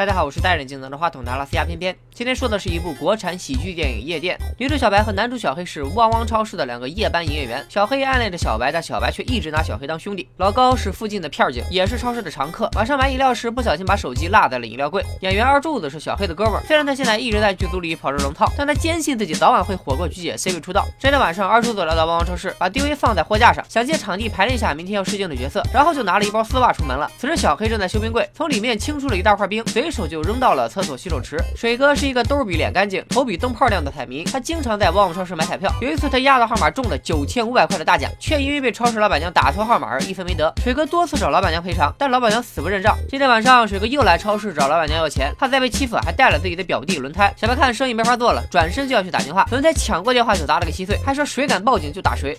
[0.00, 1.94] 大家好，我是戴着眼镜拿着话筒的拉斯加偏偏。
[2.10, 7.62] 今天说的是一部国产喜剧电影《夜店》，女主小白和男主小黑是汪汪超市的两个夜班营业员。
[7.68, 10.26] 小黑暗恋着小白，但小白却一直拿小黑当兄弟。
[10.38, 12.66] 老高是附近的片警，也是超市的常客。
[12.76, 15.04] 晚上买饮料时不小心把手机落在了饮料柜。
[15.20, 20.86] 演员二柱子是小黑的哥们儿，虽然他现在一直在剧组里跑着龙套，但他坚信自己早晚会火过菊姐 C 位出道。
[20.98, 27.06] 这天晚上，二柱子来到汪汪超市，把 DV 放在货架上，想借场地排练一下明天要试镜的角色，然后就拿了一包丝袜出门了。
[27.18, 31.36] 此时小黑正在修冰柜，从里面清出了一大块冰，随手就扔到了厕所洗手池。
[31.56, 35.72] 水哥是一个兜比脸干净、头比灯泡亮的彩民，他经常在旺旺超市买彩票。
[35.80, 40.52] 有一次他压的号码中了九千五百块的大奖，却因为被超市老板娘打错号码而一分没得。
[40.62, 42.96] 水哥多次找老板娘赔偿，但老板娘死不认账。
[43.08, 47.32] 今天晚上水哥又来超市找老板娘要钱，怕再被欺负，还带了自己的表弟轮胎。
[47.36, 52.38] 小白看生意没法做了，转身就要去打电话，轮胎抢过电话就砸了个稀碎，还说谁敢报警就打谁。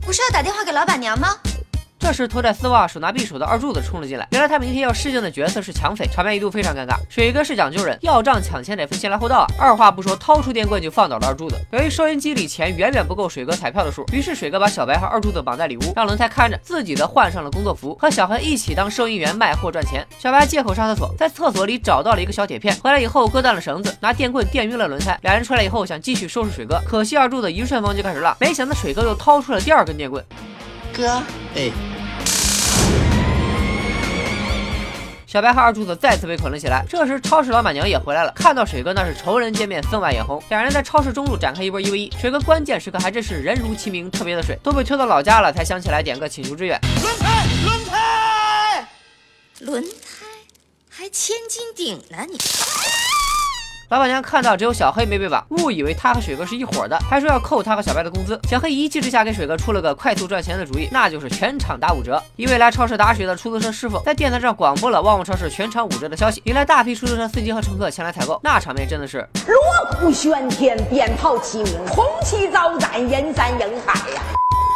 [0.00, 1.36] 不是要打电话给老板娘吗？
[2.00, 4.26] 这时，头戴丝袜、手拿匕首的二柱子冲了进来。
[4.32, 6.96] 原来他明天要试镜的角色是抢匪，场面一度非常尴尬。
[7.10, 9.46] 水哥是讲究人，要账抢钱得分先来后到啊！
[9.58, 11.56] 二话不说，掏出电棍就放倒了二柱子。
[11.72, 20.04] 由于收音机里钱远远不够水哥彩票的数，于是水哥把小白和二柱子绑在里屋，让轮胎看着，自己的换上了工作服，和小黑一起当收银员卖货赚钱。
[20.18, 25.16] 小白借口上厕所，在厕所里找到了一个小铁片，回来以后割断了绳子，拿电棍电晕了轮胎。
[25.22, 30.24] 两人出来以后想继续收拾水哥，可惜二柱子一顺风就开始浪，没想到水哥又掏出了第二根电棍。
[30.96, 31.22] 哥，
[31.54, 31.70] 哎。
[35.30, 36.84] 小白和二柱子再次被捆了起来。
[36.88, 40.42] 这时，超市老板娘也回来了，看到水哥那是仇人见面，分外眼红。
[40.48, 42.12] 两人在超市中路展开一波一 v 一。
[42.20, 46.76] 水哥关键时刻还真是人如其名，特别的水，都被推到老家了，才想起来点个请求支援。
[47.00, 48.88] 轮胎，轮胎，
[49.60, 50.26] 轮胎，
[50.88, 52.36] 还千斤顶呢你。
[53.90, 58.38] 老板娘看到只有小黑没被绑，误以为他和水哥是一伙的，还说要扣他和小白的工资。
[58.48, 62.22] 小黑一气之下给水哥出了个快速赚钱的主意，那就是全场打五折。
[62.36, 68.38] 一位来超市打水的出租车师傅在电台上广播了旺旺超市全场五折的消息，引来大批出租车司机和乘客前来采购。
[68.44, 74.22] 那场面真的是锣鼓喧天，鞭炮齐鸣，红旗招展，人山人海呀！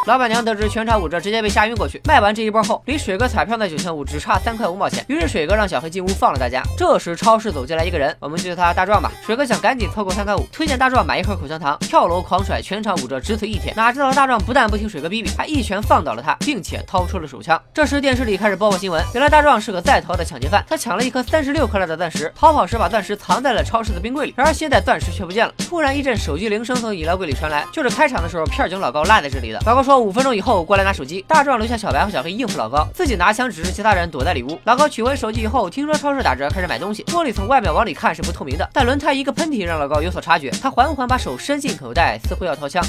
[0.06, 1.98] 老板娘得知全场五折，直接被吓晕过去。
[2.04, 5.02] 卖完这一波后，离水哥彩票那九千五只差三块五毛钱。
[5.08, 6.62] 于是水哥让小黑进屋放了大家。
[6.76, 9.10] 这时超市走进来一个人，我们就叫他大壮吧。
[9.24, 13.74] 水哥想赶紧凑够三块五，推荐大壮买一盒口香糖，跳楼狂甩，全场五折，只此一天。
[13.76, 17.58] 哪知道大壮不但不听水哥逼逼，还一拳放倒了他，并且掏出了手枪。
[17.72, 24.34] 这时电视里开始播报新闻，原来大壮是个在逃的抢劫犯，他抢了一颗三十六克拉的钻石，逃跑时把钻石藏在了超市的冰柜里。
[24.36, 25.54] 然而现在钻石却不见了。
[25.60, 29.58] 突然一阵手机铃声从饮料柜里传来，就是开场的时候片警老高落在这里的。
[29.64, 30.64] 老高说五分钟以后。
[30.64, 34.58] 过来拿手机，大壮留下小白和小黑应付老高，自己拿枪指示其他人躲在里屋。
[34.64, 37.02] 老高取回手机以后，听说超市打折，开始买东西。
[37.04, 42.82] 玻璃从外面往里看是不透明的，但轮胎一个喷嚏让老高有所察觉，他缓缓把手伸进口袋，似乎要掏枪。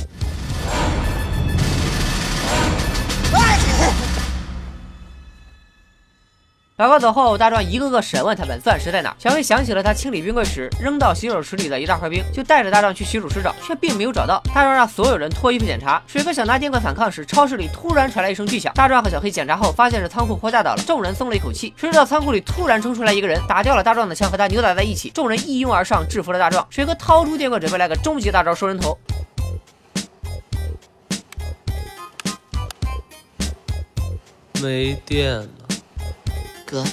[6.77, 9.15] 老高走后，大壮一个个审问他们钻石在哪。
[9.17, 14.41] 小黑想起了他清理冰柜时扔到洗手池里的一大块冰，就带着大壮去洗手池找，却并没有找到。
[14.53, 16.03] 大壮让所有人脱衣服检查。
[16.05, 18.73] 水哥想拿电棍反抗时，超市里突然传来一声巨响。
[18.73, 21.73] 大壮和小黑检查后，发现是仓库货架倒了，众人松了一口气。
[21.77, 25.09] 谁知道仓库里突然冲出来一个人，打掉了大壮的枪，和他扭打在一起。
[25.11, 26.67] 众人一拥而上，制服了大壮。
[26.69, 28.97] 水哥掏出电棍，准备来个终极大招收人头。
[34.61, 35.47] 没电了。
[36.75, 36.83] 哥。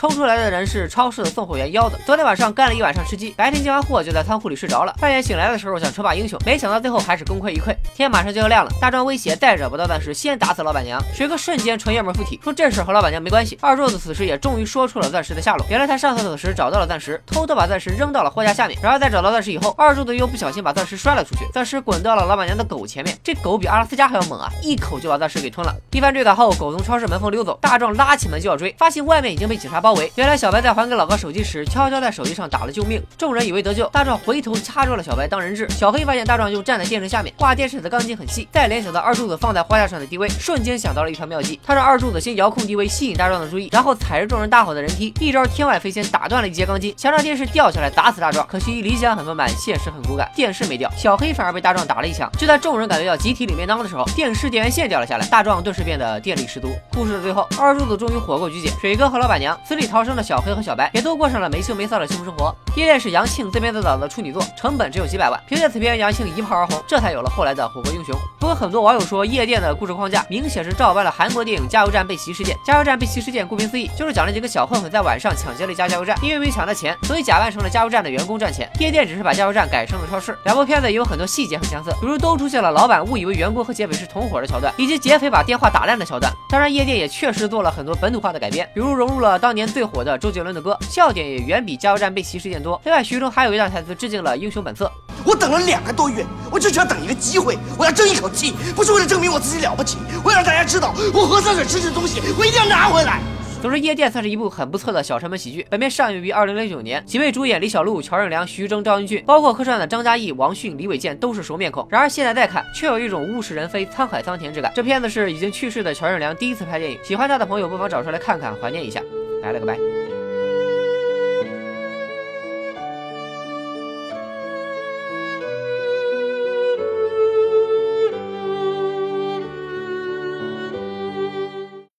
[0.00, 4.94] 冲出来的人是超市的送货员腰子，昨天晚上干了一晚上吃鸡，白天进完货就在仓库里睡着了。
[4.98, 7.76] 半夜醒来的时候想称霸英雄，没想到最后还是功亏一篑。
[7.94, 10.98] 天马上就要亮了，大壮威胁再惹不到钻石，先打死老板娘。
[11.12, 13.58] 水哥瞬间纯爷们附体，说这事和老板娘没关系。
[13.60, 18.78] 二柱子此时也终于说出了钻石的下落，原来他上厕所时找到了钻石，偷偷把钻石扔到了货架下面。
[18.82, 23.14] 然而在找到钻石以后，二柱子又不小心把钻石摔了出去，钻石滚到了老板娘的狗前面。
[23.22, 25.76] 这狗比阿拉斯加还要猛啊，一口就把钻石给吞了。
[25.90, 30.10] 一番追赶后，狗从超市门缝溜走，大壮拉起门就要追，发现外面已经被警察包包围。
[30.14, 30.70] 原来小白在。
[30.70, 33.02] 还给老哥手机时，悄悄在手机上打了救命。
[33.18, 35.68] 众人以为得救，大壮回头掐住了小白当人质。
[35.68, 38.48] 小黑发现大壮就站在电视下面，挂电视的钢筋很细。
[38.52, 41.58] 再联想到二柱子放在花架上的 DV，瞬间想到了一条妙计。
[41.66, 48.46] 他让二柱子先遥控 DV 吸引大壮的注意，然后踩着众人大吼的人梯，一招天外飞仙打断了一节钢筋，想让电视掉下来打死大壮。
[48.46, 52.30] 可惜理想很丰满，现实很骨感，电视没掉，小黑反而被大壮打了一枪。
[52.38, 56.68] 就在众人感觉要集体领便当的时候，电视电源线掉了下来，大壮顿时变得电力十足。
[56.92, 61.40] 故事的最后，二柱子终于火过菊姐，水哥和老板娘，死里逃生的小黑和小白也都过上。
[61.40, 62.54] 了没羞没臊的幸福生活。
[62.76, 65.40] 夜店是杨庆自编自导的处女作，成本只有几百万。
[65.48, 68.14] 凭借此片，杨庆一炮而红，这才有了后来的火锅英雄。
[68.38, 72.54] 不过很多网友说，夜店的故事框架明显是照搬了韩国电影《加油站被袭事件》。
[72.66, 78.70] 加油站被袭事件，顾名思义，就是讲了几个小混混在晚上抢劫了一家加油站，因为没抢到钱，所以假扮成了加油站的员工赚钱。
[78.78, 80.36] 夜店只是把加油站改成了超市。
[80.44, 86.32] 两部片子也有很多细节很相似，比如都出现了老板误以为员工和劫匪是同伙的桥段，以及劫匪把电话打烂的桥段。
[86.48, 92.80] 当然，夜店也确实做了很多本土化的改编，比如融入了当年最火的周杰伦的歌，笑点也远比加油站被歧视点多。
[92.84, 94.86] 另外，徐峥还有一段台词致敬了《英雄本色》。
[95.24, 103.20] 我等了两个多月，我就想等一个机会，我要争一口气，不是为了证明我自己了不起，我要让大家知道，我喝三水吃这东西，我一定要拿回来。
[103.60, 105.66] 总之，《夜店》算是一部很不错的小成本喜剧。
[105.68, 111.86] 本片上映于二零零九年，几位主演李小璐、乔任梁、徐峥、赵英俊，包括客串的张嘉译、王迅、李伟健都是熟面孔。
[111.90, 114.72] 然而现在再看，却有一种物是人非、沧海桑田之感。
[114.74, 119.02] 这片子是已经去世的乔任梁第一次拍电影，喜欢他的朋友不妨找出来看看，怀念一下。
[119.40, 119.99] 拜了个拜。